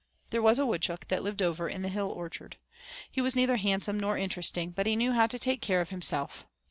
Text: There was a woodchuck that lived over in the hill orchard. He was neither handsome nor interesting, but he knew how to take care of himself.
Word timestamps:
There 0.31 0.41
was 0.41 0.57
a 0.57 0.65
woodchuck 0.65 1.09
that 1.09 1.21
lived 1.21 1.43
over 1.43 1.69
in 1.69 1.83
the 1.83 1.87
hill 1.87 2.09
orchard. 2.09 2.57
He 3.11 3.21
was 3.21 3.35
neither 3.35 3.57
handsome 3.57 3.99
nor 3.99 4.17
interesting, 4.17 4.71
but 4.71 4.87
he 4.87 4.95
knew 4.95 5.11
how 5.11 5.27
to 5.27 5.37
take 5.37 5.61
care 5.61 5.79
of 5.79 5.91
himself. 5.91 6.47